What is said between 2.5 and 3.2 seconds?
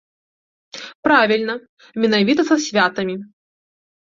святамі.